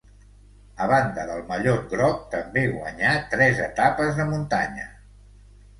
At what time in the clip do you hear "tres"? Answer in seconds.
3.35-3.65